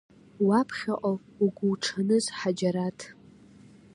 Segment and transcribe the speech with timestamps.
[0.47, 1.11] Уаԥхьаҟа
[1.43, 2.99] угәуҽаныз, Ҳаџьараҭ!